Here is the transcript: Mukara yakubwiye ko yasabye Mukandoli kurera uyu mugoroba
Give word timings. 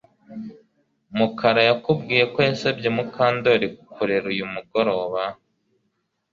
Mukara 1.17 1.61
yakubwiye 1.69 2.23
ko 2.33 2.39
yasabye 2.47 2.87
Mukandoli 2.95 3.67
kurera 3.93 4.25
uyu 4.33 4.45
mugoroba 4.53 5.21